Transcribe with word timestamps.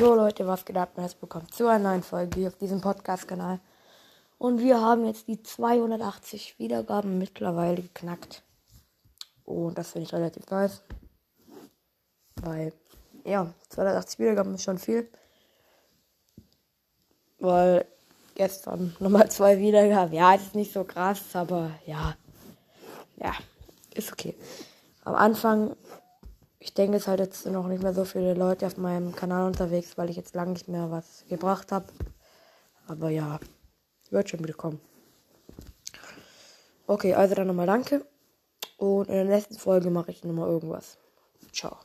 Jo 0.00 0.14
Leute, 0.14 0.46
was 0.46 0.64
geht 0.64 0.78
ab? 0.78 0.92
Herzlich 0.96 1.20
willkommen 1.20 1.52
zu 1.52 1.68
einer 1.68 1.90
neuen 1.90 2.02
Folge 2.02 2.38
hier 2.38 2.48
auf 2.48 2.56
diesem 2.56 2.80
Podcast-Kanal. 2.80 3.60
Und 4.38 4.60
wir 4.60 4.80
haben 4.80 5.04
jetzt 5.04 5.28
die 5.28 5.42
280 5.42 6.58
Wiedergaben 6.58 7.18
mittlerweile 7.18 7.82
geknackt. 7.82 8.42
Und 9.44 9.76
das 9.76 9.90
finde 9.90 10.06
ich 10.06 10.14
relativ 10.14 10.46
nice. 10.48 10.80
Weil, 12.36 12.72
ja, 13.26 13.52
280 13.68 14.18
Wiedergaben 14.20 14.54
ist 14.54 14.62
schon 14.62 14.78
viel. 14.78 15.06
Weil 17.38 17.84
gestern 18.36 18.96
nochmal 19.00 19.30
zwei 19.30 19.58
Wiedergaben. 19.58 20.14
Ja, 20.14 20.32
ist 20.32 20.54
nicht 20.54 20.72
so 20.72 20.84
krass, 20.84 21.20
aber 21.34 21.72
ja. 21.84 22.16
Ja, 23.16 23.34
ist 23.92 24.10
okay. 24.10 24.34
Am 25.04 25.14
Anfang 25.14 25.76
ich 26.60 26.74
denke, 26.74 26.98
es 26.98 27.08
halt 27.08 27.20
jetzt 27.20 27.46
noch 27.46 27.66
nicht 27.66 27.82
mehr 27.82 27.94
so 27.94 28.04
viele 28.04 28.34
Leute 28.34 28.66
auf 28.66 28.76
meinem 28.76 29.16
Kanal 29.16 29.46
unterwegs, 29.46 29.96
weil 29.96 30.10
ich 30.10 30.16
jetzt 30.16 30.34
lange 30.34 30.52
nicht 30.52 30.68
mehr 30.68 30.90
was 30.90 31.24
gebracht 31.28 31.72
habe. 31.72 31.86
Aber 32.86 33.08
ja, 33.08 33.40
wird 34.10 34.28
schon 34.28 34.44
wieder 34.44 34.54
kommen. 34.54 34.80
Okay, 36.86 37.14
also 37.14 37.34
dann 37.34 37.46
nochmal 37.46 37.66
danke. 37.66 38.04
Und 38.76 39.08
in 39.08 39.14
der 39.14 39.24
nächsten 39.24 39.56
Folge 39.56 39.90
mache 39.90 40.10
ich 40.10 40.22
nochmal 40.22 40.48
irgendwas. 40.48 40.98
Ciao. 41.52 41.78